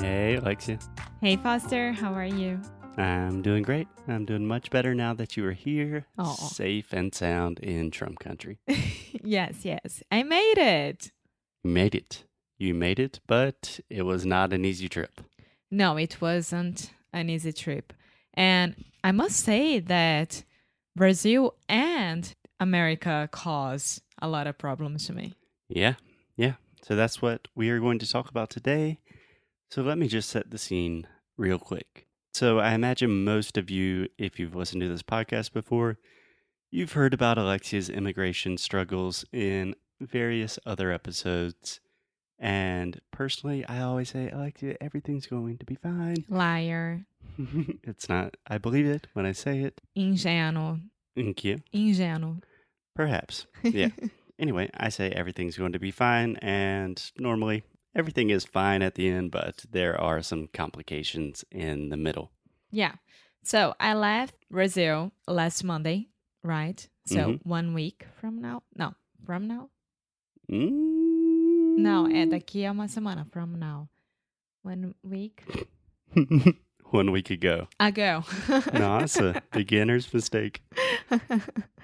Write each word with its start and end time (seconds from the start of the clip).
Hey, 0.00 0.36
Alexia. 0.36 0.78
Hey 1.20 1.36
Foster, 1.36 1.92
how 1.92 2.14
are 2.14 2.24
you? 2.24 2.58
I'm 2.96 3.42
doing 3.42 3.62
great. 3.62 3.86
I'm 4.08 4.24
doing 4.24 4.46
much 4.46 4.70
better 4.70 4.94
now 4.94 5.12
that 5.12 5.36
you 5.36 5.44
are 5.46 5.52
here, 5.52 6.06
Aw. 6.18 6.34
safe 6.34 6.94
and 6.94 7.14
sound 7.14 7.58
in 7.58 7.90
Trump 7.90 8.18
country. 8.18 8.58
yes, 9.22 9.64
yes. 9.64 10.02
I 10.10 10.22
made 10.22 10.56
it. 10.56 11.12
You 11.62 11.70
made 11.70 11.94
it. 11.94 12.24
You 12.56 12.72
made 12.72 12.98
it, 12.98 13.20
but 13.26 13.80
it 13.90 14.02
was 14.02 14.24
not 14.24 14.54
an 14.54 14.64
easy 14.64 14.88
trip. 14.88 15.20
No, 15.70 15.98
it 15.98 16.18
wasn't 16.20 16.90
an 17.12 17.28
easy 17.28 17.52
trip. 17.52 17.92
And 18.32 18.82
I 19.04 19.12
must 19.12 19.36
say 19.44 19.80
that 19.80 20.44
Brazil 20.96 21.56
and 21.68 22.34
America 22.58 23.28
cause 23.30 24.00
a 24.22 24.28
lot 24.28 24.46
of 24.46 24.56
problems 24.56 25.06
to 25.08 25.12
me. 25.12 25.34
Yeah, 25.68 25.94
yeah. 26.36 26.54
So 26.82 26.96
that's 26.96 27.20
what 27.20 27.48
we 27.54 27.68
are 27.68 27.80
going 27.80 27.98
to 27.98 28.10
talk 28.10 28.30
about 28.30 28.48
today. 28.48 28.98
So 29.70 29.82
let 29.82 29.98
me 29.98 30.08
just 30.08 30.28
set 30.28 30.50
the 30.50 30.58
scene 30.58 31.06
real 31.36 31.58
quick. 31.58 32.08
So 32.34 32.58
I 32.58 32.72
imagine 32.74 33.22
most 33.24 33.56
of 33.56 33.70
you, 33.70 34.08
if 34.18 34.38
you've 34.38 34.54
listened 34.56 34.80
to 34.82 34.88
this 34.88 35.02
podcast 35.02 35.52
before, 35.52 35.98
you've 36.72 36.92
heard 36.92 37.14
about 37.14 37.38
Alexia's 37.38 37.88
immigration 37.88 38.58
struggles 38.58 39.24
in 39.32 39.76
various 40.00 40.58
other 40.66 40.90
episodes. 40.90 41.80
And 42.36 43.00
personally, 43.12 43.64
I 43.66 43.82
always 43.82 44.08
say, 44.10 44.28
Alexia, 44.30 44.76
everything's 44.80 45.26
going 45.26 45.58
to 45.58 45.66
be 45.66 45.76
fine. 45.76 46.24
Liar, 46.28 47.04
it's 47.84 48.08
not. 48.08 48.36
I 48.48 48.58
believe 48.58 48.86
it 48.86 49.06
when 49.12 49.26
I 49.26 49.32
say 49.32 49.60
it. 49.60 49.80
ingênuo, 49.96 50.80
Thank 51.14 51.44
you. 51.44 51.58
ingênuo. 51.72 52.42
Perhaps. 52.96 53.46
Yeah. 53.62 53.90
anyway, 54.38 54.68
I 54.74 54.88
say 54.88 55.10
everything's 55.10 55.56
going 55.56 55.72
to 55.74 55.78
be 55.78 55.90
fine, 55.92 56.36
and 56.36 57.00
normally 57.18 57.62
everything 57.94 58.30
is 58.30 58.44
fine 58.44 58.82
at 58.82 58.94
the 58.94 59.08
end, 59.08 59.30
but 59.30 59.64
there 59.70 60.00
are 60.00 60.22
some 60.22 60.48
complications 60.52 61.44
in 61.50 61.88
the 61.90 61.96
middle. 61.96 62.30
Yeah. 62.70 62.92
So 63.42 63.74
I 63.80 63.94
left 63.94 64.34
Brazil 64.50 65.12
last 65.26 65.64
Monday, 65.64 66.08
right? 66.42 66.86
So 67.06 67.16
Mhm. 67.16 67.40
one 67.44 67.74
week 67.74 68.06
from 68.20 68.40
now. 68.40 68.62
No, 68.76 68.94
from 69.24 69.46
now? 69.48 69.70
Mm. 70.50 71.78
Não, 71.78 72.06
é 72.08 72.26
daqui 72.26 72.64
a 72.66 72.70
uma 72.72 72.86
semana. 72.88 73.26
From 73.30 73.58
now. 73.58 73.88
One 74.62 74.94
week 75.02 75.42
One 76.92 77.12
week 77.12 77.30
ago. 77.30 77.68
ago. 77.78 78.24
No, 78.74 78.98
that's 78.98 79.16
a 79.18 79.42
beginner's 79.52 80.12
mistake. 80.12 80.60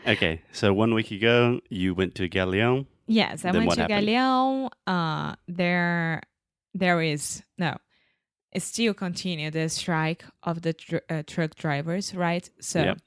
Okay, 0.07 0.43
so 0.53 0.73
one 0.73 0.95
week 0.95 1.11
ago, 1.11 1.59
you 1.69 1.93
went 1.95 2.15
to 2.15 2.29
Galeão. 2.29 2.87
Yes, 3.07 3.45
I 3.45 3.51
went 3.53 3.73
to 3.73 3.81
happened? 3.83 4.09
Galeão. 4.09 4.71
Uh, 4.87 5.35
there, 5.49 6.23
there 6.75 7.01
is 7.03 7.43
no. 7.59 7.77
It 8.53 8.63
still 8.63 8.95
continue 8.95 9.51
the 9.51 9.69
strike 9.69 10.25
of 10.43 10.63
the 10.63 10.73
tr- 10.73 10.97
uh, 11.11 11.23
truck 11.27 11.55
drivers, 11.57 12.15
right? 12.15 12.49
So 12.61 12.83
Yep. 12.83 12.99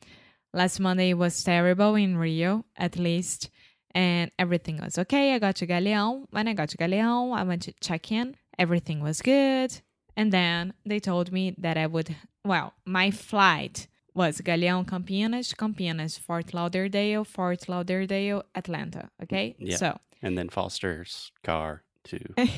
last 0.53 0.79
Monday 0.79 1.13
was 1.13 1.43
terrible 1.43 1.95
in 1.95 2.17
Rio, 2.17 2.65
at 2.77 2.97
least, 2.97 3.49
and 3.95 4.29
everything 4.37 4.77
was 4.79 4.97
okay. 4.99 5.33
I 5.33 5.39
got 5.39 5.55
to 5.57 5.67
Galeão. 5.67 6.25
When 6.29 6.47
I 6.47 6.53
got 6.53 6.69
to 6.69 6.77
Galeão, 6.77 7.35
I 7.35 7.43
went 7.43 7.63
to 7.63 7.73
check 7.81 8.11
in. 8.11 8.35
Everything 8.59 9.01
was 9.01 9.21
good, 9.21 9.81
and 10.17 10.31
then 10.31 10.73
they 10.85 10.99
told 10.99 11.31
me 11.31 11.55
that 11.57 11.77
I 11.77 11.87
would. 11.87 12.15
Well, 12.45 12.73
my 12.85 13.09
flight 13.09 13.87
was 14.19 14.41
Galeão, 14.41 14.85
Campinas, 14.85 15.53
Campinas, 15.55 16.19
Fort 16.19 16.53
Lauderdale, 16.53 17.23
Fort 17.23 17.61
Lauderdale, 17.69 18.43
Atlanta. 18.53 19.09
Okay, 19.23 19.55
mm, 19.59 19.69
Yeah. 19.71 19.77
so 19.77 19.89
And 20.21 20.37
then 20.37 20.49
Foster's 20.49 21.31
car 21.43 21.83
to 22.09 22.19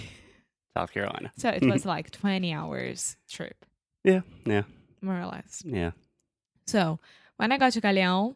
South 0.76 0.92
Carolina. 0.92 1.30
so 1.38 1.50
it 1.50 1.64
was 1.74 1.86
like 1.96 2.08
twenty 2.12 2.52
hours 2.54 3.18
trip, 3.30 3.60
Yeah, 4.04 4.22
yeah, 4.46 4.64
more 5.02 5.20
or 5.22 5.28
less. 5.28 5.62
yeah. 5.66 5.92
So 6.66 7.00
when 7.38 7.52
I 7.52 7.58
got 7.58 7.74
to 7.74 7.82
Galeão 7.82 8.36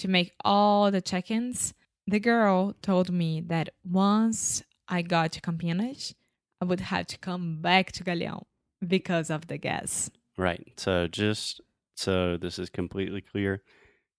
to 0.00 0.08
make 0.08 0.32
all 0.44 0.90
the 0.90 1.00
check-ins, 1.02 1.74
the 2.06 2.20
girl 2.20 2.74
told 2.82 3.10
me 3.10 3.40
that 3.52 3.68
once 3.84 4.62
I 4.88 5.02
got 5.02 5.32
to 5.32 5.40
Campinas, 5.40 6.14
I 6.60 6.64
would 6.64 6.80
have 6.80 7.06
to 7.08 7.18
come 7.18 7.60
back 7.60 7.92
to 7.92 8.04
Galeão 8.04 8.44
because 8.86 9.28
of 9.30 9.46
the 9.48 9.58
gas. 9.58 10.10
Right. 10.38 10.72
So 10.76 11.06
just 11.08 11.60
so 11.94 12.36
this 12.36 12.58
is 12.58 12.70
completely 12.70 13.20
clear, 13.20 13.62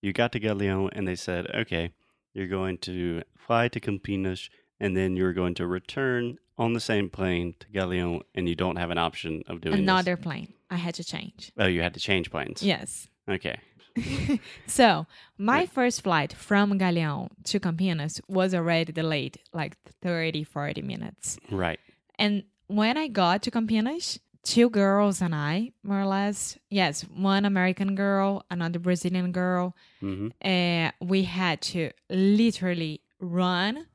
you 0.02 0.14
got 0.14 0.32
to 0.34 0.40
Galeão 0.40 0.90
and 0.94 1.08
they 1.08 1.16
said, 1.16 1.48
okay, 1.56 1.92
you're 2.34 2.48
going 2.48 2.78
to 2.80 3.22
fly 3.38 3.68
to 3.70 3.80
Campinas 3.80 4.50
and 4.80 4.96
then 4.96 5.16
you're 5.16 5.34
going 5.34 5.54
to 5.56 5.68
return 5.68 6.38
on 6.58 6.74
the 6.74 6.80
same 6.80 7.10
plane 7.10 7.56
to 7.60 7.68
Galeão 7.68 8.22
and 8.34 8.48
you 8.48 8.56
don't 8.56 8.76
have 8.78 8.92
an 8.92 8.98
option 8.98 9.44
of 9.48 9.62
doing 9.62 9.76
this. 9.76 9.82
Another 9.84 10.16
plane. 10.18 10.54
I 10.70 10.76
had 10.78 10.96
to 10.96 11.04
change. 11.04 11.52
Oh, 11.58 11.66
you 11.68 11.82
had 11.82 11.94
to 11.94 12.00
change 12.00 12.32
planes. 12.32 12.62
Yes. 12.64 13.08
Okay. 13.30 13.58
so 14.68 15.06
my 15.38 15.60
Right. 15.60 15.70
first 15.72 16.02
flight 16.04 16.34
from 16.34 16.78
Galeão 16.78 17.30
to 17.46 17.60
Campinas 17.60 18.20
was 18.28 18.54
already 18.54 18.92
delayed 18.92 19.40
like 19.54 19.78
30, 20.02 20.44
40 20.44 20.82
minutes. 20.82 21.38
Right. 21.52 21.80
And 22.20 22.44
when 22.68 22.98
I 22.98 23.08
got 23.08 23.42
to 23.44 23.52
Campinas, 23.52 24.20
two 24.46 24.70
girls 24.70 25.22
and 25.22 25.36
I, 25.36 25.72
more 25.84 26.02
or 26.02 26.06
less, 26.06 26.58
yes, 26.70 27.02
one 27.02 27.44
American 27.46 27.96
girl, 27.96 28.44
another 28.50 28.80
Brazilian 28.80 29.32
girl, 29.32 29.76
hmm 30.00 30.28
uh, 30.44 30.92
we 31.02 31.24
had 31.24 31.60
to 31.74 31.90
literally 32.10 33.02
run 33.20 33.88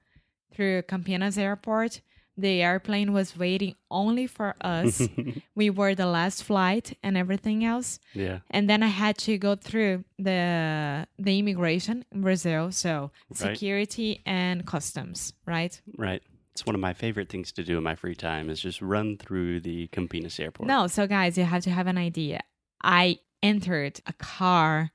through 0.53 0.83
Campinas 0.83 1.39
airport. 1.39 2.01
The 2.37 2.63
airplane 2.63 3.13
was 3.13 3.37
waiting 3.37 3.75
only 3.91 4.27
for 4.27 4.55
us. 4.63 5.09
we 5.55 5.69
were 5.71 5.95
the 5.95 6.07
last 6.07 6.43
flight 6.43 6.97
and 7.03 7.17
everything 7.17 7.65
else. 7.65 8.01
yeah. 8.15 8.39
And 8.51 8.69
then 8.69 8.83
I 8.83 8.89
had 8.89 9.17
to 9.27 9.37
go 9.39 9.55
through 9.57 10.05
the 10.19 11.07
the 11.19 11.39
immigration 11.39 12.05
in 12.13 12.23
Brazil, 12.23 12.73
so 12.73 13.11
Right. 13.29 13.37
security 13.39 14.21
and 14.25 14.65
customs, 14.67 15.35
right? 15.47 15.81
Right. 15.99 16.23
It's 16.61 16.67
one 16.67 16.75
of 16.75 16.81
my 16.83 16.93
favorite 16.93 17.31
things 17.31 17.53
to 17.53 17.65
do 17.65 17.79
in 17.79 17.83
my 17.83 17.95
free 17.95 18.15
time 18.15 18.51
is 18.51 18.61
just 18.61 18.83
run 18.83 19.17
through 19.17 19.61
the 19.61 19.89
Campinas 19.95 20.39
airport. 20.39 20.67
No, 20.69 20.89
so 20.89 21.07
guys, 21.07 21.39
you 21.39 21.45
have 21.45 21.63
to 21.63 21.71
have 21.71 21.87
an 21.87 21.97
idea. 21.97 22.41
I 22.85 23.21
entered 23.43 24.03
a 24.07 24.13
car 24.13 24.91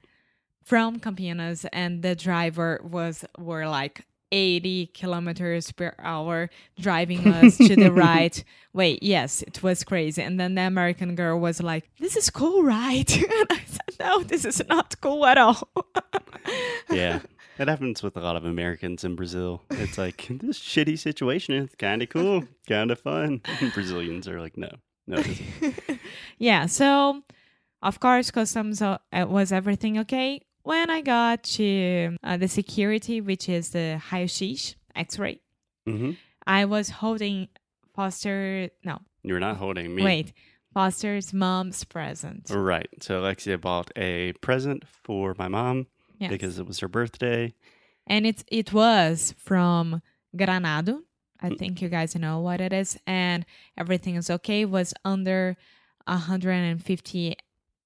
from 0.64 1.00
Campinas 1.00 1.66
and 1.74 2.04
the 2.04 2.16
driver 2.16 2.80
was 2.84 3.26
were 3.40 3.68
like 3.68 4.06
80 4.32 4.92
kilometers 4.94 5.72
per 5.72 5.96
hour 5.98 6.52
driving 6.80 7.28
us 7.34 7.58
to 7.58 7.76
the 7.76 7.92
right. 7.92 8.44
Wait, 8.72 9.02
yes, 9.02 9.42
it 9.42 9.64
was 9.64 9.84
crazy. 9.84 10.22
And 10.22 10.40
then 10.40 10.54
the 10.54 10.62
American 10.62 11.16
girl 11.16 11.40
was 11.40 11.64
like, 11.64 11.90
This 12.00 12.16
is 12.16 12.30
cool, 12.30 12.62
right? 12.62 13.12
and 13.40 13.48
I 13.50 13.62
said, 13.66 13.96
No, 14.00 14.22
this 14.22 14.46
is 14.46 14.62
not 14.70 15.02
cool 15.02 15.26
at 15.26 15.40
all. 15.40 15.68
yeah. 16.92 17.22
That 17.58 17.68
happens 17.70 18.04
with 18.04 18.18
a 18.18 18.20
lot 18.22 18.36
of 18.36 18.44
Americans 18.46 19.04
in 19.04 19.16
Brazil. 19.16 19.62
It's 19.72 19.98
like 19.98 20.28
this 20.30 20.60
shitty 20.60 21.00
situation. 21.00 21.56
It's 21.64 21.76
kind 21.76 22.02
of 22.02 22.10
cool, 22.10 22.44
kind 22.68 22.92
of 22.92 23.00
fun. 23.00 23.42
Brazilians 23.74 24.28
are 24.28 24.42
like, 24.42 24.58
no, 24.58 24.70
no, 25.08 25.24
yeah, 26.38 26.66
so 26.66 27.22
of 27.82 28.00
course, 28.00 28.32
customs 28.32 28.82
uh, 28.82 28.98
was 29.14 29.52
everything 29.52 30.00
okay. 30.00 30.42
When 30.64 30.90
I 30.90 31.02
got 31.02 31.44
to 31.60 32.18
uh, 32.24 32.38
the 32.38 32.48
security, 32.48 33.22
which 33.22 33.48
is 33.48 33.70
the 33.70 34.02
raio-x 34.10 34.76
X-ray, 34.96 35.40
hmm 35.86 36.12
I 36.48 36.66
was 36.66 36.90
holding 36.90 37.48
Foster. 37.96 38.70
No, 38.84 39.00
You're 39.24 39.40
not 39.40 39.58
holding 39.58 39.96
me. 39.96 40.04
wait, 40.04 40.34
Foster's 40.74 41.34
mom's 41.34 41.84
present. 41.84 42.50
Right. 42.50 42.90
So 43.02 43.20
Alexia 43.22 43.58
bought 43.58 43.92
a 43.96 44.34
present 44.42 44.84
for 45.04 45.36
my 45.38 45.48
mom 45.48 45.88
Yes. 46.20 46.30
because 46.30 46.60
it 46.60 46.68
was 46.68 46.80
her 46.80 46.88
birthday. 46.88 47.54
and 48.08 48.26
it's 48.28 48.44
it 48.48 48.72
was 48.74 49.34
from 49.38 50.02
Granado. 50.36 51.02
I 51.42 51.50
Mm. 51.50 51.58
think 51.60 51.82
you 51.82 51.90
guys 51.90 52.16
know 52.16 52.40
what 52.40 52.62
it 52.62 52.72
is, 52.74 52.98
and 53.06 53.46
everything 53.78 54.16
is 54.16 54.30
okay. 54.30 54.62
It 54.62 54.70
was 54.70 54.94
under 55.04 55.58
150 56.08 57.36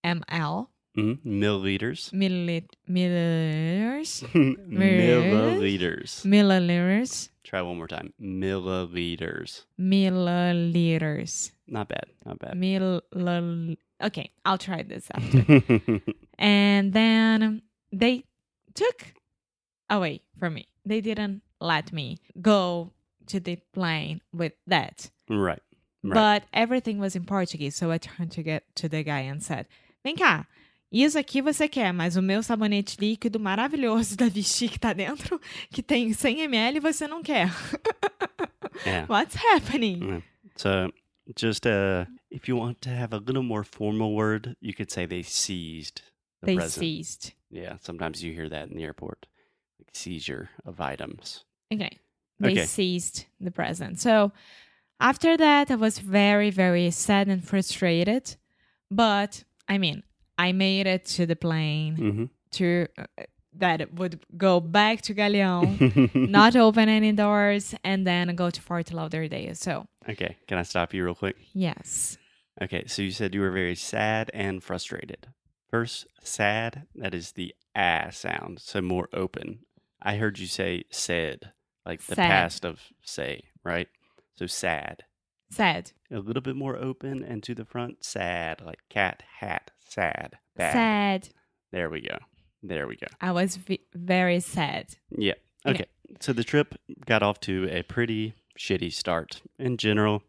ml 0.04 0.68
hmm 0.96 1.14
Milliliters. 1.26 2.12
milliliters 2.14 4.24
Milliliters. 4.70 6.26
milliliters. 6.26 7.30
Try 7.44 7.62
one 7.62 7.78
more 7.78 7.88
time. 7.88 8.14
Milliliters. 8.22 9.66
Milliliters. 9.80 11.52
Not 11.68 11.90
bad. 11.90 12.06
Not 12.26 12.40
bad. 12.40 12.54
Millil. 12.56 13.78
Okay, 14.02 14.32
I'll 14.46 14.58
try 14.58 14.84
this 14.84 15.08
after. 15.14 16.00
and 16.40 16.94
then 16.94 17.62
they 17.92 18.24
took 18.74 19.14
away 19.90 20.22
from 20.38 20.54
me. 20.56 20.68
They 20.86 21.02
didn't 21.02 21.42
let 21.60 21.92
me 21.92 22.18
go 22.42 22.92
to 23.28 23.40
the 23.40 23.58
plane 23.74 24.22
with 24.34 24.54
that. 24.68 25.10
right. 25.30 25.62
Right. 26.02 26.14
But 26.14 26.44
everything 26.54 26.98
was 27.00 27.16
in 27.18 27.26
Portuguese, 27.26 27.76
so 27.76 27.92
I 27.92 27.98
turned 27.98 28.32
to 28.32 28.42
get 28.42 28.64
to 28.76 28.88
the 28.88 29.04
guy 29.04 29.20
and 29.20 29.44
said, 29.44 29.68
Vem 30.02 30.16
cá, 30.16 30.46
isso 30.94 31.20
aqui 31.20 31.42
você 31.42 31.68
quer, 31.68 31.92
mas 31.94 32.16
o 32.16 32.22
meu 32.22 32.42
sabonete 32.42 32.98
líquido 32.98 33.38
maravilhoso 33.38 34.16
da 34.16 34.30
Vichy 34.30 34.70
que 34.70 34.80
tá 34.80 34.94
dentro, 34.94 35.42
que 35.70 35.84
tem 35.84 36.14
100 36.14 36.44
ml, 36.44 36.80
você 36.80 37.06
não 37.06 37.22
quer. 37.22 37.50
yeah. 38.86 39.06
What's 39.10 39.36
happening? 39.36 40.02
Yeah. 40.02 40.22
So, 40.56 40.92
just 41.36 41.66
uh, 41.68 42.06
if 42.32 42.48
you 42.48 42.56
want 42.56 42.80
to 42.84 42.90
have 42.90 43.14
a 43.14 43.18
little 43.20 43.44
more 43.44 43.66
formal 43.66 44.14
word, 44.16 44.56
you 44.62 44.74
could 44.74 44.90
say 44.90 45.06
they 45.06 45.22
seized 45.24 46.02
the 46.42 46.46
They 46.48 46.56
present. 46.56 46.80
seized. 46.80 47.34
Yeah, 47.52 47.78
sometimes 47.82 48.24
you 48.24 48.34
hear 48.34 48.50
that 48.50 48.70
in 48.70 48.76
the 48.78 48.84
airport, 48.84 49.26
like 49.80 49.90
seizure 49.94 50.50
of 50.66 50.80
items. 50.80 51.46
Okay. 51.74 52.00
They 52.40 52.52
Okay. 52.52 52.66
seized 52.66 53.26
the 53.40 53.52
present. 53.52 54.00
So 54.00 54.32
after 55.00 55.36
that, 55.38 55.70
I 55.72 55.76
was 55.76 56.00
very, 56.00 56.50
very 56.52 56.90
sad 56.92 57.28
and 57.28 57.44
frustrated. 57.44 58.36
But 58.90 59.44
I 59.68 59.78
mean, 59.78 60.04
I 60.38 60.52
made 60.54 60.88
it 60.88 61.06
to 61.18 61.26
the 61.26 61.36
plane 61.36 61.96
Mm-hmm. 61.98 62.26
to 62.52 62.88
uh, 62.98 63.04
that 63.58 63.94
would 63.96 64.20
go 64.38 64.60
back 64.60 65.02
to 65.02 65.14
Galeão, 65.14 65.80
not 66.30 66.56
open 66.56 66.88
any 66.88 67.12
doors, 67.12 67.76
and 67.84 68.06
then 68.08 68.36
go 68.36 68.50
to 68.50 68.62
Fort 68.62 68.94
Lauderdale. 68.94 69.56
So 69.56 69.86
okay, 70.08 70.38
can 70.48 70.58
I 70.60 70.64
stop 70.64 70.94
you 70.94 71.04
real 71.04 71.16
quick? 71.16 71.36
yes, 71.54 72.18
Okay, 72.62 72.84
so 72.88 73.02
you 73.02 73.12
said 73.12 73.34
you 73.34 73.42
were 73.42 73.52
very 73.52 73.76
sad 73.76 74.30
and 74.34 74.62
frustrated. 74.64 75.28
First, 75.70 76.08
sad, 76.24 76.88
that 76.96 77.14
is 77.14 77.34
the 77.34 77.54
ah 77.76 78.10
sound, 78.12 78.60
so 78.60 78.82
more 78.82 79.08
open. 79.14 79.60
I 80.02 80.16
heard 80.18 80.40
you 80.40 80.48
say 80.48 80.84
said, 80.90 81.52
like 81.86 82.02
the 82.04 82.16
Sad. 82.16 82.30
past 82.30 82.66
of 82.66 82.82
say, 83.04 83.44
right? 83.64 83.88
So 84.36 84.48
sad. 84.48 85.04
sad, 85.52 85.92
A 86.12 86.20
little 86.20 86.42
bit 86.42 86.56
more 86.56 86.76
open 86.78 87.24
and 87.24 87.44
to 87.44 87.54
the 87.54 87.66
front, 87.66 88.04
sad, 88.04 88.62
like 88.66 88.80
cat, 88.90 89.24
hat, 89.40 89.72
sad, 89.88 90.38
bad. 90.56 90.74
sad. 90.74 91.30
There 91.72 91.90
we 91.90 92.02
go. 92.02 92.18
There 92.64 92.88
we 92.88 92.96
go. 92.96 93.08
I 93.22 93.32
was 93.32 93.56
v- 93.58 93.86
very 93.94 94.40
sad. 94.40 94.96
Yeah. 95.12 95.34
Okay. 95.66 95.76
Okay. 95.84 95.86
So 96.20 96.34
the 96.34 96.44
trip 96.44 96.76
got 97.06 97.22
off 97.24 97.40
to 97.42 97.68
a 97.70 97.84
pretty 97.84 98.34
shitty 98.58 98.92
start 98.92 99.42
in 99.60 99.78
general. 99.78 100.24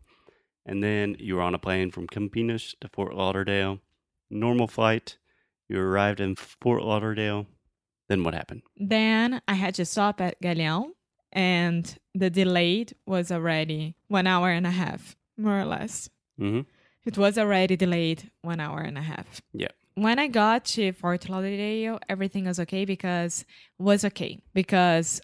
And 0.66 0.82
then 0.82 1.16
you 1.18 1.36
were 1.36 1.42
on 1.42 1.54
a 1.54 1.58
plane 1.58 1.90
from 1.90 2.06
Campinas 2.06 2.74
to 2.80 2.88
Fort 2.88 3.14
Lauderdale. 3.14 3.78
Normal 4.28 4.66
flight. 4.68 5.16
You 5.70 5.80
arrived 5.80 6.18
in 6.18 6.34
Fort 6.34 6.82
Lauderdale. 6.82 7.46
Then 8.08 8.24
what 8.24 8.34
happened? 8.34 8.62
Then 8.76 9.40
I 9.46 9.54
had 9.54 9.76
to 9.76 9.84
stop 9.84 10.20
at 10.20 10.42
Galeão, 10.42 10.86
and 11.32 11.96
the 12.12 12.28
delayed 12.28 12.96
was 13.06 13.30
already 13.30 13.94
one 14.08 14.26
hour 14.26 14.50
and 14.50 14.66
a 14.66 14.72
half, 14.72 15.16
more 15.38 15.60
or 15.60 15.64
less. 15.64 16.10
Mm-hmm. 16.40 16.62
It 17.06 17.16
was 17.16 17.38
already 17.38 17.76
delayed 17.76 18.32
one 18.42 18.58
hour 18.58 18.80
and 18.80 18.98
a 18.98 19.02
half. 19.02 19.40
Yeah. 19.52 19.68
When 19.94 20.18
I 20.18 20.26
got 20.26 20.64
to 20.76 20.90
Fort 20.90 21.28
Lauderdale, 21.28 22.00
everything 22.08 22.46
was 22.46 22.58
okay 22.58 22.84
because 22.84 23.44
was 23.78 24.04
okay 24.04 24.40
because 24.52 25.20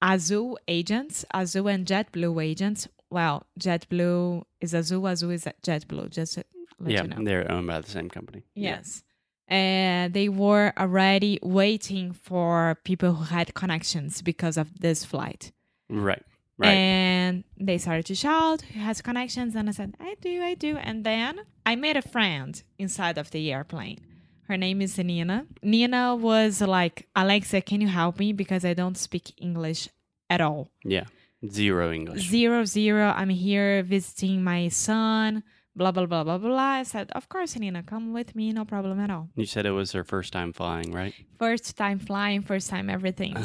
Azul 0.00 0.58
agents, 0.66 1.26
Azul 1.34 1.68
and 1.68 1.86
JetBlue 1.86 2.42
agents. 2.42 2.88
Well, 3.10 3.46
JetBlue 3.58 4.44
is 4.62 4.72
Azul, 4.72 5.06
Azul 5.06 5.30
is 5.30 5.44
JetBlue. 5.62 6.08
Just 6.08 6.34
to 6.34 6.44
let 6.78 6.90
yeah, 6.90 7.02
you 7.02 7.08
know. 7.08 7.16
they're 7.22 7.52
owned 7.52 7.66
by 7.66 7.82
the 7.82 7.90
same 7.90 8.08
company. 8.08 8.44
Yes. 8.54 9.02
And 9.50 10.14
they 10.14 10.28
were 10.28 10.72
already 10.78 11.38
waiting 11.42 12.12
for 12.12 12.78
people 12.84 13.14
who 13.14 13.24
had 13.24 13.52
connections 13.54 14.22
because 14.22 14.56
of 14.56 14.80
this 14.80 15.04
flight. 15.04 15.52
Right. 15.88 16.22
Right. 16.56 16.68
And 16.68 17.44
they 17.58 17.78
started 17.78 18.06
to 18.06 18.14
shout, 18.14 18.60
who 18.62 18.80
has 18.80 19.00
connections? 19.00 19.56
And 19.56 19.68
I 19.68 19.72
said, 19.72 19.94
I 19.98 20.14
do, 20.20 20.42
I 20.42 20.54
do. 20.54 20.76
And 20.76 21.04
then 21.04 21.40
I 21.64 21.74
made 21.74 21.96
a 21.96 22.02
friend 22.02 22.62
inside 22.78 23.16
of 23.18 23.30
the 23.30 23.50
airplane. 23.52 23.98
Her 24.46 24.56
name 24.56 24.82
is 24.82 24.98
Nina. 24.98 25.46
Nina 25.62 26.14
was 26.16 26.60
like, 26.60 27.08
Alexia, 27.16 27.62
can 27.62 27.80
you 27.80 27.88
help 27.88 28.18
me? 28.18 28.32
Because 28.32 28.64
I 28.64 28.74
don't 28.74 28.98
speak 28.98 29.32
English 29.38 29.88
at 30.28 30.40
all. 30.40 30.68
yeah. 30.84 31.04
Zero 31.48 31.90
English. 31.90 32.28
Zero, 32.28 32.66
zero. 32.66 33.14
I'm 33.16 33.30
here 33.30 33.82
visiting 33.82 34.44
my 34.44 34.68
son. 34.68 35.42
Blah, 35.76 35.92
blah, 35.92 36.06
blah, 36.06 36.24
blah, 36.24 36.38
blah. 36.38 36.56
I 36.58 36.82
said, 36.82 37.10
Of 37.12 37.28
course, 37.28 37.56
Nina, 37.56 37.82
come 37.82 38.12
with 38.12 38.34
me. 38.34 38.52
No 38.52 38.64
problem 38.64 38.98
at 39.00 39.10
all. 39.10 39.28
you 39.36 39.46
said 39.46 39.66
it 39.66 39.70
was 39.70 39.92
her 39.92 40.02
first 40.04 40.32
time 40.32 40.52
flying, 40.52 40.92
right? 40.92 41.14
First 41.38 41.76
time 41.76 41.98
flying, 41.98 42.42
first 42.42 42.68
time 42.68 42.90
everything. 42.90 43.34
Ah, 43.36 43.42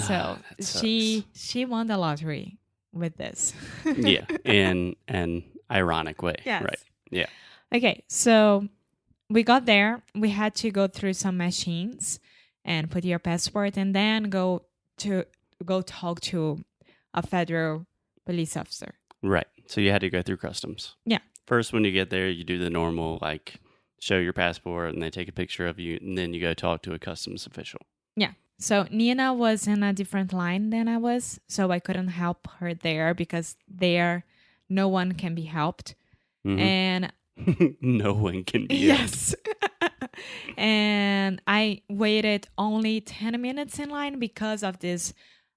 so 0.59 0.79
she 0.81 1.25
she 1.35 1.65
won 1.65 1.87
the 1.87 1.97
lottery 1.97 2.57
with 2.91 3.15
this. 3.17 3.53
yeah. 3.97 4.25
In 4.43 4.95
an 5.07 5.43
ironic 5.69 6.21
way. 6.23 6.35
Yes. 6.45 6.63
Right. 6.63 6.79
Yeah. 7.11 7.27
Okay, 7.73 8.03
so 8.07 8.67
we 9.29 9.43
got 9.43 9.65
there. 9.65 10.01
We 10.15 10.29
had 10.29 10.55
to 10.55 10.71
go 10.71 10.87
through 10.87 11.13
some 11.13 11.37
machines 11.37 12.19
and 12.63 12.89
put 12.89 13.03
your 13.03 13.19
passport, 13.19 13.77
and 13.77 13.93
then 13.93 14.23
go 14.29 14.63
to 14.97 15.25
go 15.63 15.81
talk 15.81 16.21
to 16.21 16.63
a 17.13 17.21
federal 17.21 17.85
police 18.25 18.57
officer. 18.57 18.95
Right. 19.21 19.47
So 19.67 19.79
you 19.81 19.91
had 19.91 20.01
to 20.01 20.09
go 20.09 20.21
through 20.21 20.37
customs. 20.37 20.95
Yeah. 21.05 21.19
First, 21.45 21.73
when 21.73 21.83
you 21.83 21.91
get 21.91 22.09
there, 22.09 22.29
you 22.29 22.43
do 22.43 22.57
the 22.57 22.69
normal, 22.69 23.19
like, 23.21 23.59
show 23.99 24.17
your 24.17 24.33
passport 24.33 24.93
and 24.93 25.01
they 25.01 25.09
take 25.09 25.27
a 25.27 25.31
picture 25.31 25.67
of 25.67 25.79
you, 25.79 25.97
and 26.01 26.17
then 26.17 26.33
you 26.33 26.41
go 26.41 26.53
talk 26.53 26.81
to 26.83 26.93
a 26.93 26.99
customs 26.99 27.45
official. 27.45 27.81
Yeah. 28.15 28.31
So 28.57 28.87
Nina 28.89 29.33
was 29.33 29.67
in 29.67 29.83
a 29.83 29.93
different 29.93 30.31
line 30.33 30.69
than 30.69 30.87
I 30.87 30.97
was, 30.97 31.39
so 31.47 31.71
I 31.71 31.79
couldn't 31.79 32.09
help 32.09 32.47
her 32.59 32.73
there 32.73 33.13
because 33.13 33.57
there 33.67 34.25
no 34.69 34.87
one 34.87 35.13
can 35.13 35.35
be 35.35 35.43
helped. 35.43 35.95
Mhm. 36.45 36.59
And 36.59 37.13
no 37.81 38.13
one 38.13 38.43
can 38.43 38.67
be. 38.67 38.75
Yes. 38.87 39.35
and 40.57 41.41
I 41.47 41.81
waited 41.89 42.47
only 42.57 43.01
10 43.01 43.41
minutes 43.41 43.79
in 43.79 43.89
line 43.89 44.19
because 44.19 44.63
of 44.63 44.79
this 44.79 45.13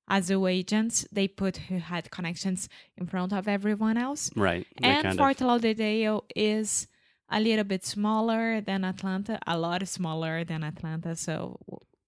Azul 0.08 0.48
agents. 0.48 1.06
They 1.12 1.28
put 1.28 1.56
who 1.68 1.78
had 1.78 2.10
connections 2.10 2.68
in 2.96 3.06
front 3.06 3.32
of 3.32 3.46
everyone 3.48 3.96
else. 3.96 4.30
Right. 4.34 4.66
And 4.82 5.16
Fort 5.16 5.40
of, 5.40 5.46
Lauderdale 5.46 6.24
is 6.34 6.86
a 7.30 7.40
little 7.40 7.64
bit 7.64 7.84
smaller 7.84 8.60
than 8.60 8.84
Atlanta, 8.84 9.38
a 9.46 9.58
lot 9.58 9.86
smaller 9.86 10.44
than 10.44 10.64
Atlanta. 10.64 11.14
So 11.14 11.58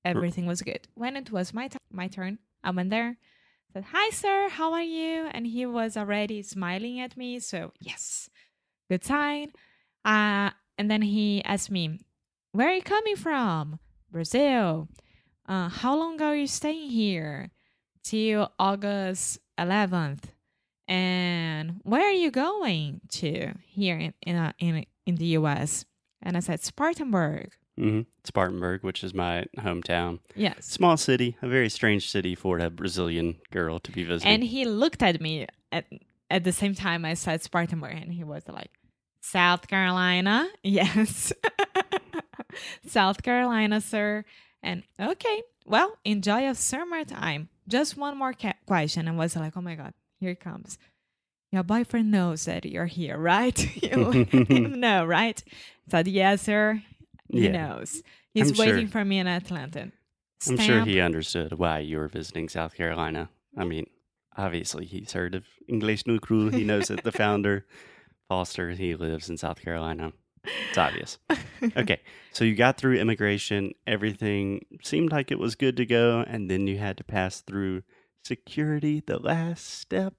everything 0.05 0.47
was 0.47 0.63
good. 0.63 0.89
When 0.95 1.17
it 1.17 1.31
was 1.31 1.53
my, 1.53 1.69
t- 1.69 1.79
my 1.91 2.09
turn, 2.09 2.39
I 2.65 2.71
went 2.71 2.91
there, 2.91 3.19
said, 3.73 3.85
Hi, 3.93 4.11
sir, 4.11 4.49
how 4.49 4.73
are 4.73 4.83
you? 4.83 5.29
And 5.33 5.47
he 5.47 5.67
was 5.67 5.97
already 5.97 6.43
smiling 6.43 7.01
at 7.01 7.17
me. 7.17 7.39
So, 7.41 7.73
yes, 7.81 8.31
good 8.89 9.05
sign. 9.05 9.53
Uh, 10.05 10.51
and 10.79 10.91
then 10.91 11.03
he 11.03 11.45
asked 11.45 11.71
me, 11.71 12.01
Where 12.53 12.69
are 12.69 12.75
you 12.75 12.83
coming 12.83 13.17
from? 13.17 13.79
Brazil. 14.11 14.89
Uh, 15.47 15.69
how 15.69 15.97
long 15.97 16.21
are 16.23 16.37
you 16.37 16.47
staying 16.47 16.91
here? 16.91 17.51
Till 18.03 18.51
August 18.59 19.39
11th. 19.59 20.25
And 20.89 21.81
where 21.85 22.07
are 22.09 22.13
you 22.13 22.31
going 22.31 23.01
to 23.11 23.53
here 23.67 23.97
in 23.97 24.15
in, 24.23 24.37
uh, 24.37 24.53
in 24.59 24.85
in 25.07 25.15
the 25.17 25.27
U.S.? 25.39 25.85
And 26.23 26.37
I 26.37 26.41
said 26.41 26.61
Spartanburg. 26.63 27.53
Mhm. 27.79 28.07
Spartanburg, 28.25 28.83
which 28.83 29.03
is 29.05 29.15
my 29.15 29.47
hometown. 29.57 30.19
Yes. 30.35 30.67
Small 30.67 30.97
city, 30.97 31.37
a 31.41 31.49
very 31.49 31.69
strange 31.71 32.11
city 32.11 32.35
for 32.35 32.59
a 32.59 32.69
Brazilian 32.71 33.37
girl 33.51 33.79
to 33.79 33.93
be 33.93 34.03
visiting. 34.05 34.33
And 34.35 34.45
he 34.45 34.65
looked 34.65 35.03
at 35.03 35.21
me 35.21 35.47
at 35.73 35.87
at 36.29 36.45
the 36.45 36.53
same 36.53 36.75
time 36.75 37.05
I 37.05 37.15
said 37.15 37.43
Spartanburg, 37.43 37.97
and 38.03 38.13
he 38.13 38.25
was 38.25 38.43
like, 38.49 38.71
South 39.23 39.69
Carolina, 39.69 40.49
yes, 40.63 41.33
South 42.87 43.23
Carolina, 43.23 43.81
sir. 43.81 44.25
And 44.63 44.83
okay, 45.01 45.43
well, 45.65 45.97
enjoy 46.05 46.41
your 46.41 46.55
summertime. 46.55 47.49
Just 47.71 47.97
one 47.97 48.19
more 48.19 48.33
ca- 48.33 48.55
question, 48.67 49.09
and 49.09 49.17
was 49.17 49.37
like, 49.37 49.57
oh 49.57 49.61
my 49.61 49.75
god, 49.77 49.95
here 50.21 50.31
it 50.31 50.41
comes. 50.41 50.79
Your 51.53 51.63
boyfriend 51.63 52.11
knows 52.11 52.45
that 52.45 52.65
you're 52.65 52.87
here, 52.87 53.17
right? 53.19 53.59
you 53.83 54.29
know, 54.69 55.05
right? 55.05 55.43
said, 55.89 56.07
yes, 56.09 56.43
sir. 56.43 56.83
He 57.29 57.45
Yeah. 57.45 57.53
knows. 57.53 58.03
He's 58.35 58.51
I'm 58.51 58.55
sure- 58.55 58.67
waiting 58.67 58.89
for 58.89 59.05
me 59.05 59.19
in 59.19 59.27
Atlanta. 59.27 59.93
I'm 60.49 60.57
sure 60.59 60.85
he 60.85 61.01
understood 61.01 61.59
why 61.59 61.81
you 61.81 61.99
were 61.99 62.09
visiting 62.09 62.49
South 62.49 62.75
Carolina. 62.75 63.29
I 63.59 63.65
mean, 63.65 63.87
obviously 64.39 64.87
he's 64.87 65.13
heard 65.13 65.35
of 65.35 65.45
English 65.69 66.07
No 66.07 66.19
Cru. 66.19 66.49
He 66.49 66.65
knows 66.65 66.89
that 66.89 67.05
the 67.05 67.13
founder, 67.13 67.67
Foster, 68.29 68.71
he 68.71 68.95
lives 68.95 69.29
in 69.29 69.37
South 69.37 69.61
Carolina. 69.61 70.13
It's 70.45 70.79
obvious. 70.79 71.19
Okay, 71.77 72.01
so 72.33 72.45
you 72.45 72.57
got 72.57 72.79
through 72.79 72.97
immigration. 72.97 73.75
Everything 73.87 74.65
seemed 74.83 75.13
like 75.13 75.31
it 75.31 75.39
was 75.39 75.55
good 75.55 75.77
to 75.77 75.87
go, 75.87 76.25
and 76.27 76.51
then 76.51 76.67
you 76.67 76.79
had 76.79 76.97
to 76.97 77.05
pass 77.05 77.43
through 77.43 77.83
security, 78.25 79.03
the 79.07 79.19
last 79.19 79.67
step. 79.67 80.15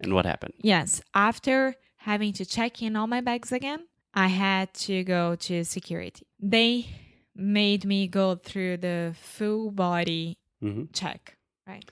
And 0.00 0.14
what 0.14 0.24
happened? 0.24 0.54
Yes, 0.62 1.02
after 1.14 1.74
having 1.96 2.32
to 2.34 2.46
check 2.46 2.80
in 2.80 2.96
all 2.96 3.06
my 3.08 3.20
bags 3.20 3.50
again, 3.52 3.86
I 4.14 4.28
had 4.28 4.72
to 4.74 5.02
go 5.04 5.34
to 5.34 5.64
security. 5.64 6.26
They 6.40 6.86
made 7.34 7.84
me 7.84 8.06
go 8.06 8.36
through 8.36 8.78
the 8.78 9.14
full 9.18 9.70
body 9.70 10.38
hmm 10.60 10.84
check, 10.92 11.36
right? 11.66 11.90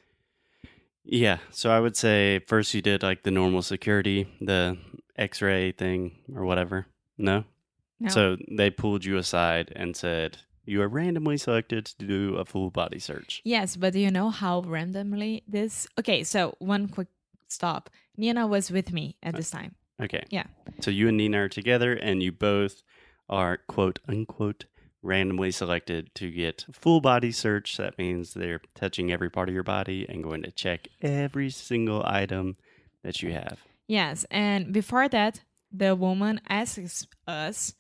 Yeah. 1.04 1.38
So 1.50 1.70
I 1.70 1.80
would 1.80 1.96
say 1.96 2.40
first 2.46 2.75
you 2.75 2.82
did 2.82 3.02
like 3.02 3.23
the 3.23 3.30
normal 3.30 3.62
security, 3.62 4.28
the 4.40 4.76
x 5.16 5.40
ray 5.42 5.73
thing 5.73 6.16
or 6.35 6.44
whatever. 6.44 6.87
No? 7.18 7.44
No. 7.98 8.08
So 8.08 8.36
they 8.50 8.70
pulled 8.70 9.04
you 9.04 9.16
aside 9.16 9.72
and 9.74 9.96
said, 9.96 10.38
You 10.64 10.82
are 10.82 10.88
randomly 10.88 11.36
selected 11.38 11.86
to 11.86 12.04
do 12.04 12.36
a 12.36 12.44
full 12.44 12.70
body 12.70 12.98
search. 12.98 13.40
Yes, 13.44 13.76
but 13.76 13.92
do 13.92 14.00
you 14.00 14.10
know 14.10 14.30
how 14.30 14.60
randomly 14.60 15.42
this? 15.48 15.86
Okay, 15.98 16.24
so 16.24 16.54
one 16.58 16.88
quick 16.88 17.08
stop. 17.48 17.90
Nina 18.16 18.46
was 18.46 18.70
with 18.70 18.92
me 18.92 19.16
at 19.22 19.34
uh, 19.34 19.38
this 19.38 19.50
time. 19.50 19.74
Okay. 20.02 20.24
Yeah. 20.30 20.44
So 20.80 20.90
you 20.90 21.08
and 21.08 21.16
Nina 21.16 21.44
are 21.44 21.48
together 21.48 21.94
and 21.94 22.22
you 22.22 22.32
both 22.32 22.82
are 23.28 23.58
quote 23.66 23.98
unquote 24.08 24.66
randomly 25.02 25.50
selected 25.50 26.14
to 26.16 26.30
get 26.30 26.66
full 26.72 27.00
body 27.00 27.32
search. 27.32 27.76
That 27.76 27.96
means 27.96 28.34
they're 28.34 28.60
touching 28.74 29.12
every 29.12 29.30
part 29.30 29.48
of 29.48 29.54
your 29.54 29.62
body 29.62 30.06
and 30.08 30.22
going 30.22 30.42
to 30.42 30.50
check 30.50 30.88
every 31.00 31.50
single 31.50 32.02
item 32.04 32.56
that 33.02 33.22
you 33.22 33.32
have. 33.32 33.60
Yes, 33.86 34.26
and 34.30 34.72
before 34.72 35.08
that, 35.08 35.42
the 35.72 35.94
woman 35.94 36.40
asks 36.48 37.06
us 37.26 37.74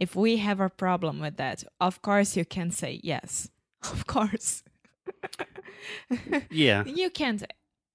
if 0.00 0.16
we 0.16 0.38
have 0.38 0.60
a 0.60 0.68
problem 0.68 1.20
with 1.20 1.36
that. 1.36 1.64
Of 1.80 2.02
course, 2.02 2.36
you 2.36 2.44
can 2.44 2.70
say 2.72 3.00
yes. 3.04 3.48
Of 3.92 4.06
course. 4.06 4.62
Yeah. 6.50 6.84
you 6.86 7.10
can't. 7.10 7.42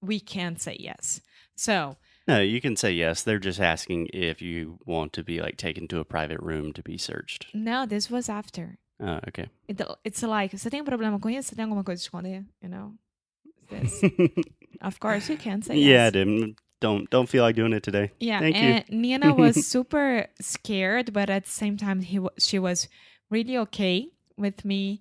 We 0.00 0.20
can't 0.20 0.60
say 0.60 0.76
yes. 0.80 1.20
So 1.56 1.96
No, 2.26 2.40
you 2.40 2.60
can 2.60 2.76
say 2.76 2.92
yes. 2.92 3.22
They're 3.22 3.38
just 3.38 3.60
asking 3.60 4.08
if 4.12 4.42
you 4.42 4.78
want 4.84 5.12
to 5.12 5.22
be 5.22 5.40
like 5.40 5.56
taken 5.56 5.86
to 5.88 6.00
a 6.00 6.04
private 6.04 6.40
room 6.40 6.72
to 6.72 6.82
be 6.82 6.98
searched. 6.98 7.46
no, 7.54 7.86
this 7.86 8.10
was 8.10 8.28
after. 8.28 8.78
Oh, 8.98 9.20
okay. 9.28 9.46
It, 9.68 9.80
it's 10.04 10.22
like, 10.22 10.56
você 10.56 10.70
tem 10.70 10.80
um 10.80 10.84
problema 10.84 11.20
com 11.20 11.28
isso? 11.28 11.50
Você 11.50 11.54
tem 11.54 11.64
alguma 11.64 11.84
coisa 11.84 12.00
a 12.00 12.04
esconder? 12.04 12.44
You 12.62 12.68
know? 12.68 12.94
This. 13.68 14.02
of 14.80 14.98
course, 14.98 15.28
you 15.30 15.36
can 15.38 15.60
say 15.62 15.76
yes. 15.76 15.86
yeah, 15.86 16.04
yes. 16.06 16.12
Dim. 16.12 16.56
Don't 16.80 17.08
don't 17.10 17.28
feel 17.28 17.42
like 17.42 17.56
doing 17.56 17.72
it 17.72 17.82
today. 17.82 18.12
Yeah, 18.20 18.40
Thank 18.40 18.56
you. 18.90 18.96
Nina 18.98 19.34
was 19.34 19.66
super 19.74 20.26
scared, 20.40 21.12
but 21.12 21.30
at 21.30 21.44
the 21.44 21.50
same 21.50 21.76
time, 21.76 22.02
he 22.02 22.20
she 22.38 22.58
was 22.58 22.88
really 23.30 23.56
okay 23.58 24.08
with 24.36 24.64
me. 24.64 25.00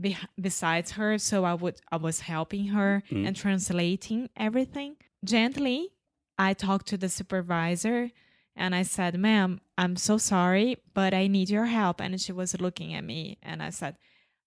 Be- 0.00 0.16
besides 0.40 0.92
her, 0.92 1.18
so 1.18 1.44
I 1.44 1.52
would 1.54 1.76
I 1.92 1.96
was 1.96 2.20
helping 2.20 2.68
her 2.68 3.02
Mm. 3.10 3.26
and 3.26 3.36
translating 3.36 4.30
everything 4.36 4.96
gently. 5.24 5.90
I 6.38 6.54
talked 6.54 6.86
to 6.88 6.96
the 6.96 7.10
supervisor 7.10 8.10
and 8.56 8.74
I 8.74 8.82
said, 8.84 9.18
"Ma'am, 9.18 9.60
I'm 9.76 9.96
so 9.96 10.16
sorry, 10.18 10.78
but 10.94 11.12
I 11.14 11.26
need 11.26 11.50
your 11.50 11.66
help." 11.66 12.00
And 12.00 12.18
she 12.20 12.32
was 12.32 12.58
looking 12.60 12.94
at 12.94 13.04
me, 13.04 13.36
and 13.42 13.62
I 13.62 13.68
said, 13.70 13.96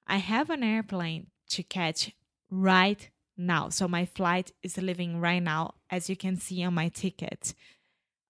"I 0.07 0.17
have 0.17 0.49
an 0.49 0.63
airplane 0.63 1.27
to 1.51 1.61
catch 1.63 2.11
right 2.49 3.09
now, 3.37 3.69
so 3.69 3.87
my 3.87 4.05
flight 4.05 4.51
is 4.63 4.77
leaving 4.77 5.19
right 5.19 5.41
now, 5.43 5.75
as 5.89 6.09
you 6.09 6.15
can 6.15 6.37
see 6.37 6.63
on 6.63 6.73
my 6.73 6.89
ticket." 6.89 7.53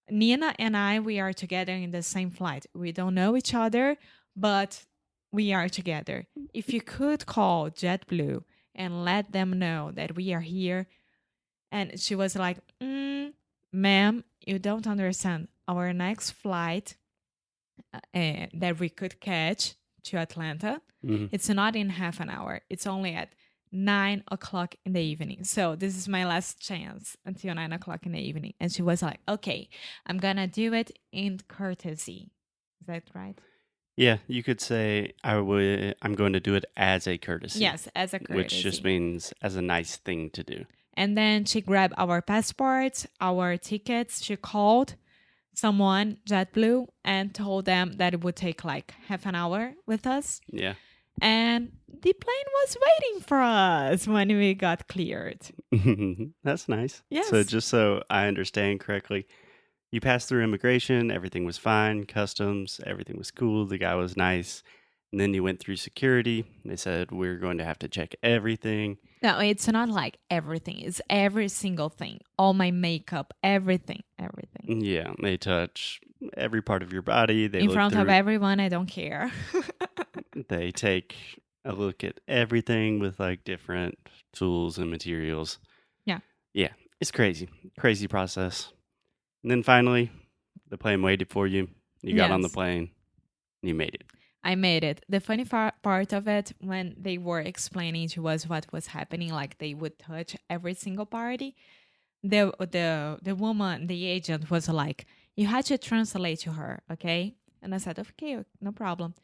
Nina 0.08 0.54
and 0.58 0.76
I, 0.76 1.00
we 1.00 1.18
are 1.18 1.32
together 1.32 1.72
in 1.72 1.90
the 1.90 2.02
same 2.02 2.30
flight. 2.30 2.66
We 2.74 2.92
don't 2.92 3.14
know 3.14 3.36
each 3.36 3.54
other, 3.54 3.96
but 4.36 4.84
we 5.32 5.52
are 5.52 5.68
together. 5.68 6.26
If 6.54 6.72
you 6.72 6.80
could 6.80 7.26
call 7.26 7.70
JetBlue 7.70 8.44
and 8.74 9.04
let 9.04 9.32
them 9.32 9.58
know 9.58 9.90
that 9.92 10.14
we 10.14 10.32
are 10.32 10.40
here. 10.40 10.86
And 11.72 11.98
she 11.98 12.14
was 12.14 12.36
like, 12.36 12.58
mm, 12.80 13.32
ma'am, 13.72 14.22
you 14.46 14.58
don't 14.60 14.86
understand. 14.86 15.48
Our 15.66 15.92
next 15.92 16.30
flight 16.30 16.96
uh, 17.92 17.98
eh, 18.14 18.46
that 18.54 18.78
we 18.78 18.88
could 18.88 19.20
catch 19.20 19.74
to 20.04 20.18
Atlanta, 20.18 20.80
Mhm. 21.04 21.28
it's 21.32 21.48
not 21.48 21.74
in 21.74 21.90
half 21.90 22.20
an 22.20 22.30
hour. 22.30 22.60
It's 22.70 22.86
only 22.86 23.12
at 23.14 23.34
nine 23.76 24.24
o'clock 24.30 24.74
in 24.84 24.92
the 24.92 25.00
evening. 25.00 25.44
So 25.44 25.76
this 25.76 25.96
is 25.96 26.08
my 26.08 26.24
last 26.26 26.60
chance 26.60 27.16
until 27.24 27.54
nine 27.54 27.72
o'clock 27.72 28.06
in 28.06 28.12
the 28.12 28.20
evening. 28.20 28.54
And 28.58 28.72
she 28.72 28.82
was 28.82 29.02
like, 29.02 29.20
okay, 29.28 29.68
I'm 30.06 30.18
gonna 30.18 30.46
do 30.46 30.72
it 30.72 30.98
in 31.12 31.40
courtesy. 31.48 32.30
Is 32.80 32.86
that 32.86 33.04
right? 33.14 33.38
Yeah, 33.96 34.18
you 34.26 34.42
could 34.42 34.60
say 34.60 35.14
I 35.24 35.38
would. 35.38 35.96
I'm 36.02 36.14
going 36.14 36.34
to 36.34 36.40
do 36.40 36.54
it 36.54 36.66
as 36.76 37.06
a 37.06 37.16
courtesy. 37.16 37.60
Yes, 37.60 37.88
as 37.94 38.12
a 38.12 38.18
courtesy. 38.18 38.36
which 38.36 38.62
just 38.62 38.84
means 38.84 39.32
as 39.40 39.56
a 39.56 39.62
nice 39.62 39.96
thing 39.96 40.28
to 40.30 40.42
do. 40.44 40.66
And 40.94 41.16
then 41.16 41.46
she 41.46 41.62
grabbed 41.62 41.94
our 41.96 42.20
passports, 42.20 43.06
our 43.20 43.56
tickets. 43.56 44.22
She 44.22 44.36
called 44.36 44.96
someone, 45.54 46.18
JetBlue, 46.28 46.86
and 47.04 47.34
told 47.34 47.64
them 47.64 47.92
that 47.96 48.12
it 48.12 48.22
would 48.22 48.36
take 48.36 48.64
like 48.64 48.92
half 49.08 49.24
an 49.24 49.34
hour 49.34 49.72
with 49.86 50.06
us. 50.06 50.40
Yeah. 50.48 50.74
And 51.20 51.72
the 51.88 52.12
plane 52.12 52.44
was 52.54 52.76
waiting 52.86 53.22
for 53.22 53.40
us 53.40 54.06
when 54.06 54.28
we 54.28 54.54
got 54.54 54.88
cleared. 54.88 55.40
That's 56.44 56.68
nice. 56.68 57.02
Yes. 57.10 57.28
So 57.28 57.42
just 57.42 57.68
so 57.68 58.02
I 58.10 58.26
understand 58.26 58.80
correctly, 58.80 59.26
you 59.90 60.00
passed 60.00 60.28
through 60.28 60.44
immigration, 60.44 61.10
everything 61.10 61.44
was 61.44 61.58
fine, 61.58 62.04
customs, 62.04 62.80
everything 62.86 63.16
was 63.16 63.30
cool, 63.30 63.66
the 63.66 63.78
guy 63.78 63.94
was 63.94 64.16
nice. 64.16 64.62
And 65.12 65.20
then 65.20 65.32
you 65.32 65.42
went 65.42 65.60
through 65.60 65.76
security. 65.76 66.44
They 66.64 66.76
said 66.76 67.12
we're 67.12 67.38
going 67.38 67.58
to 67.58 67.64
have 67.64 67.78
to 67.78 67.88
check 67.88 68.14
everything. 68.22 68.98
No, 69.22 69.38
it's 69.38 69.66
not 69.68 69.88
like 69.88 70.18
everything. 70.30 70.80
It's 70.80 71.00
every 71.08 71.48
single 71.48 71.88
thing. 71.88 72.20
All 72.38 72.52
my 72.52 72.70
makeup, 72.70 73.32
everything, 73.42 74.02
everything. 74.18 74.80
Mm, 74.80 74.84
yeah, 74.84 75.12
they 75.22 75.36
touch 75.36 76.00
every 76.36 76.60
part 76.60 76.82
of 76.82 76.92
your 76.92 77.02
body. 77.02 77.46
They 77.46 77.60
In 77.60 77.70
front 77.70 77.94
of 77.94 78.08
everyone, 78.08 78.60
I 78.60 78.68
don't 78.68 78.86
care. 78.86 79.30
they 80.48 80.70
take 80.70 81.14
a 81.64 81.72
look 81.72 82.04
at 82.04 82.20
everything 82.28 82.98
with 82.98 83.18
like 83.18 83.44
different 83.44 83.98
tools 84.32 84.78
and 84.78 84.90
materials. 84.90 85.58
Yeah. 86.04 86.20
Yeah. 86.54 86.72
It's 87.00 87.10
crazy. 87.10 87.48
Crazy 87.78 88.08
process. 88.08 88.72
And 89.42 89.50
then 89.50 89.62
finally, 89.62 90.10
the 90.68 90.78
plane 90.78 91.02
waited 91.02 91.28
for 91.28 91.46
you. 91.46 91.68
You 92.02 92.14
got 92.16 92.30
on 92.30 92.40
the 92.42 92.48
Yes. 92.48 92.54
plane. 92.54 92.90
You 93.62 93.74
made 93.74 93.94
it. 93.94 94.04
I 94.44 94.54
made 94.54 94.84
it. 94.84 95.04
The 95.08 95.18
funny 95.20 95.44
far- 95.44 95.72
part 95.82 96.12
of 96.12 96.28
it, 96.28 96.52
when 96.60 96.94
they 96.96 97.18
were 97.18 97.40
explaining 97.40 98.08
to 98.10 98.28
us 98.28 98.46
what 98.48 98.66
was 98.72 98.86
happening, 98.88 99.32
like 99.32 99.58
they 99.58 99.74
would 99.74 99.98
touch 99.98 100.36
every 100.48 100.74
single 100.74 101.06
party, 101.06 101.56
the 102.22 102.52
the 102.58 103.18
the 103.22 103.34
woman, 103.34 103.86
the 103.88 104.06
agent, 104.06 104.48
was 104.50 104.68
like, 104.68 105.06
"You 105.36 105.46
had 105.48 105.64
to 105.66 105.78
translate 105.78 106.40
to 106.40 106.52
her, 106.52 106.80
okay?" 106.92 107.34
And 107.60 107.74
I 107.74 107.78
said, 107.78 107.98
"Okay, 107.98 108.44
no 108.60 108.70
problem." 108.72 109.14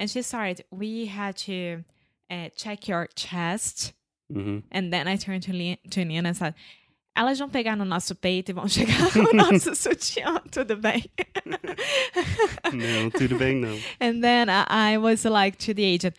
And 0.00 0.08
she 0.10 0.22
started. 0.22 0.64
We 0.70 1.06
had 1.06 1.36
to 1.46 1.84
uh, 2.30 2.48
check 2.56 2.88
your 2.88 3.06
chest, 3.14 3.92
hmm 4.32 4.60
and 4.72 4.90
then 4.92 5.06
I 5.06 5.16
turned 5.16 5.42
to 5.44 5.52
Li- 5.52 5.78
to 5.90 6.04
Nina 6.04 6.28
and 6.30 6.36
said. 6.36 6.54
Elas 7.16 7.38
vão 7.40 7.50
pegar 7.50 7.76
no 7.76 7.84
nosso 7.84 8.14
peito 8.14 8.50
e 8.50 8.54
vão 8.54 8.68
chegar 8.70 9.14
no 9.16 9.32
nosso 9.34 9.74
sutiã, 9.74 10.40
tudo 10.50 10.76
bem. 10.76 11.04
No, 12.72 13.10
tudo 13.10 13.36
bem, 13.36 13.56
no. 13.56 13.78
And 14.00 14.22
then 14.22 14.48
I, 14.48 14.94
I 14.94 14.96
was 14.98 15.24
like 15.24 15.58
to 15.66 15.74
the 15.74 15.84
agent, 15.84 16.14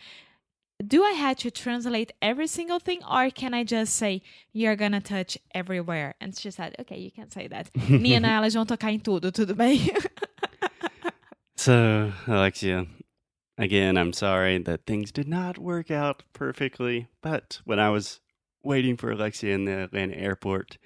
do 0.86 1.02
I 1.02 1.12
have 1.12 1.36
to 1.38 1.50
translate 1.50 2.12
every 2.20 2.46
single 2.46 2.78
thing 2.78 3.00
or 3.10 3.30
can 3.30 3.54
I 3.54 3.64
just 3.64 3.96
say 3.96 4.20
you're 4.52 4.76
gonna 4.76 5.00
touch 5.00 5.38
everywhere? 5.54 6.14
And 6.20 6.36
she 6.38 6.50
said, 6.50 6.74
okay, 6.78 6.98
you 6.98 7.10
can 7.10 7.30
say 7.30 7.48
that. 7.48 7.70
Nina, 7.88 8.28
elas 8.36 8.52
vão 8.54 8.66
tocar 8.66 8.92
em 8.92 8.98
tudo, 9.00 9.32
tudo 9.32 9.54
bem? 9.56 9.80
So, 11.56 12.12
Alexia, 12.28 12.86
again, 13.58 13.96
I'm 13.96 14.12
sorry 14.12 14.58
that 14.58 14.86
things 14.86 15.12
did 15.12 15.28
not 15.28 15.58
work 15.58 15.90
out 15.90 16.22
perfectly, 16.32 17.08
but 17.20 17.60
when 17.64 17.78
I 17.78 17.90
was 17.90 18.20
waiting 18.62 18.96
for 18.96 19.10
Alexia 19.10 19.54
in 19.54 19.64
the 19.64 19.84
Atlanta 19.84 20.16
airport, 20.16 20.78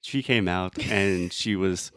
she 0.00 0.22
came 0.22 0.48
out 0.48 0.78
and 0.78 1.32
she 1.40 1.56
was 1.56 1.92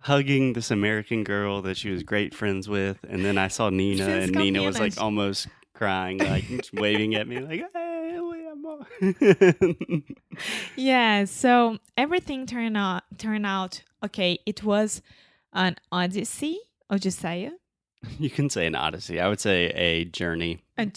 hugging 0.00 0.52
this 0.52 0.70
American 0.70 1.24
girl 1.24 1.62
that 1.62 1.76
she 1.76 1.90
was 1.90 2.02
great 2.02 2.34
friends 2.34 2.68
with, 2.68 2.98
and 3.08 3.24
then 3.24 3.38
I 3.38 3.48
saw 3.48 3.70
Nina, 3.70 4.06
and 4.06 4.32
Nina 4.32 4.62
was 4.62 4.78
like 4.78 5.00
almost 5.00 5.48
crying, 5.74 6.18
like 6.18 6.44
waving 6.72 7.14
at 7.14 7.26
me, 7.28 7.38
like, 7.40 7.64
"Hey, 7.72 8.18
we 8.20 8.48
amo." 8.48 10.04
yeah, 10.76 11.24
so 11.24 11.78
everything 11.96 12.46
turned 12.46 12.76
out 12.76 13.02
turned 13.18 13.46
out 13.46 13.82
okay. 14.04 14.38
It 14.44 14.64
was 14.64 15.02
an 15.52 15.76
odyssey, 15.90 16.58
Odysseia, 16.90 17.52
you 18.18 18.30
can 18.30 18.50
say 18.50 18.66
an 18.66 18.74
odyssey. 18.74 19.20
I 19.20 19.28
would 19.28 19.40
say 19.40 19.66
a 19.70 20.04
journey. 20.04 20.60
a, 20.78 20.90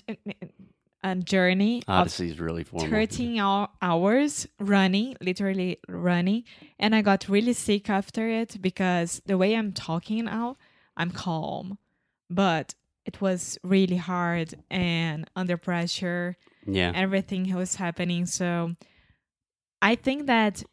a 1.04 1.16
journey 1.16 1.84
Odyssey 1.88 2.32
is 2.32 2.40
really 2.40 2.64
formal. 2.64 2.90
13 2.90 3.40
hours 3.82 4.48
running, 4.60 5.16
literally 5.22 5.78
running. 5.88 6.44
And 6.80 6.96
I 6.96 7.02
got 7.02 7.30
really 7.30 7.54
sick 7.54 7.90
after 7.90 8.28
it 8.30 8.60
because 8.62 9.22
the 9.26 9.38
way 9.38 9.56
I'm 9.56 9.72
talking 9.72 10.26
now, 10.26 10.58
I'm 10.98 11.12
calm. 11.12 11.78
But 12.30 12.74
it 13.06 13.22
was 13.22 13.60
really 13.64 13.98
hard 13.98 14.56
and 14.72 15.30
under 15.36 15.58
pressure, 15.58 16.38
Yeah. 16.66 16.92
everything 16.96 17.54
was 17.54 17.76
happening. 17.76 18.26
So 18.26 18.76
I 19.82 19.94
think 19.94 20.26
that 20.26 20.64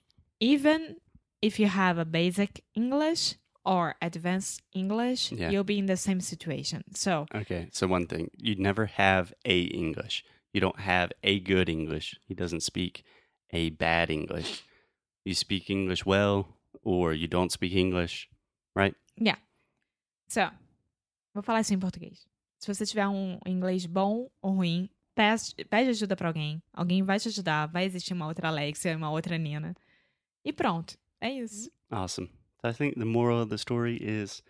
even 0.40 0.96
if 1.42 1.60
you 1.60 1.66
have 1.66 1.98
a 1.98 2.06
basic 2.06 2.64
English 2.74 3.34
or 3.64 3.94
advanced 4.00 4.62
English, 4.74 5.32
Yeah. 5.32 5.50
you'll 5.50 5.64
be 5.64 5.78
in 5.78 5.86
the 5.86 5.96
same 5.96 6.20
situation. 6.20 6.82
So, 6.94 7.26
Okay, 7.34 7.68
so 7.72 7.86
one 7.86 8.06
thing, 8.06 8.30
you 8.36 8.54
never 8.56 8.86
have 8.98 9.32
a 9.44 9.62
English. 9.72 10.24
You 10.52 10.60
don't 10.60 10.80
have 10.80 11.12
a 11.22 11.38
good 11.40 11.68
English. 11.68 12.16
He 12.26 12.34
doesn't 12.34 12.62
speak 12.62 13.04
a 13.50 13.70
bad 13.70 14.10
English. 14.10 14.62
You 15.24 15.34
speak 15.34 15.70
English 15.70 16.04
well 16.04 16.58
or 16.82 17.14
you 17.14 17.28
don't 17.28 17.50
speak 17.52 17.74
English, 17.74 18.28
right? 18.74 18.94
Yeah. 19.16 19.38
So 20.28 20.50
vou 21.34 21.42
falar 21.42 21.60
isso 21.60 21.72
em 21.72 21.78
português. 21.78 22.26
Se 22.58 22.72
você 22.72 22.84
tiver 22.84 23.06
um 23.08 23.38
inglês 23.46 23.86
bom 23.86 24.28
ou 24.42 24.52
ruim, 24.54 24.88
pede, 25.14 25.54
pede 25.68 25.90
ajuda 25.90 26.16
pra 26.16 26.28
alguém. 26.28 26.62
Alguém 26.72 27.02
vai 27.02 27.18
te 27.18 27.28
ajudar. 27.28 27.66
Vai 27.66 27.84
existir 27.84 28.12
uma 28.14 28.26
outra 28.26 28.48
Alexia, 28.48 28.96
uma 28.96 29.10
outra 29.10 29.36
Nina. 29.38 29.74
E 30.44 30.52
pronto. 30.52 30.96
É 31.20 31.30
isso. 31.30 31.70
Awesome. 31.90 32.30
So 32.62 32.68
I 32.68 32.72
think 32.72 32.96
the 32.96 33.04
moral 33.04 33.42
of 33.42 33.48
the 33.48 33.58
story 33.58 33.96
is 33.96 34.40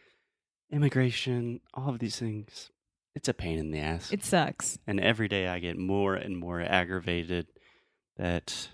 immigration, 0.71 1.61
all 1.73 1.89
of 1.89 1.99
these 1.99 2.19
things, 2.19 2.71
it's 3.15 3.29
a 3.29 3.35
pain 3.35 3.59
in 3.59 3.71
the 3.71 3.79
ass. 3.79 4.13
It 4.13 4.25
sucks. 4.25 4.79
and 4.87 5.01
every 5.01 5.29
day 5.29 5.49
I 5.49 5.59
get 5.59 5.79
more 5.79 6.15
and 6.15 6.37
more 6.37 6.61
aggravated 6.61 7.47
that 8.17 8.69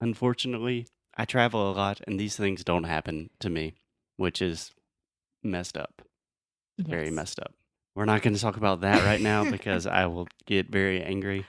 unfortunately 0.00 0.86
I 1.16 1.24
travel 1.24 1.70
a 1.70 1.72
lot 1.72 2.00
and 2.06 2.18
these 2.18 2.36
things 2.36 2.64
don't 2.64 2.84
happen 2.84 3.30
to 3.40 3.50
me, 3.50 3.74
which 4.16 4.40
is 4.40 4.72
messed 5.42 5.76
up. 5.76 6.02
Very 6.78 7.10
messed 7.10 7.40
up. 7.40 7.52
We're 7.94 8.04
not 8.04 8.22
going 8.22 8.34
to 8.34 8.40
talk 8.40 8.56
about 8.56 8.82
that 8.82 9.02
right 9.04 9.20
now 9.20 9.50
because 9.50 9.86
I 9.86 10.06
will 10.06 10.28
get 10.46 10.70
very 10.70 11.02
angry. 11.02 11.44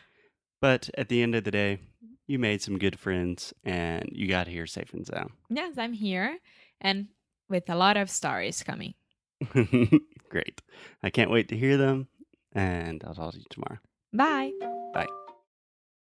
But 0.62 0.89
at 0.98 1.08
the 1.08 1.22
end 1.22 1.36
of 1.36 1.43
the 1.43 1.51
day, 1.51 1.79
you 2.25 2.39
made 2.39 2.62
some 2.62 2.79
good 2.79 3.00
friends 3.00 3.53
and 3.63 4.10
you 4.12 4.27
got 4.27 4.48
here 4.48 4.65
safe 4.65 4.91
and 4.93 5.05
sound. 5.05 5.31
Yes, 5.50 5.77
I'm 5.77 5.93
here 5.93 6.39
and 6.81 7.08
with 7.50 7.70
a 7.70 7.75
lot 7.75 7.98
of 7.98 8.10
stories 8.10 8.63
coming. 8.63 8.94
Great. 10.29 10.62
I 11.01 11.10
can't 11.10 11.32
wait 11.32 11.48
to 11.50 11.58
hear 11.58 11.77
them 11.77 12.08
and 12.53 13.03
I'll 13.06 13.15
talk 13.15 13.34
to 13.34 13.39
you 13.39 13.46
tomorrow. 13.50 13.79
Bye. 14.13 14.51
Bye. 14.94 15.08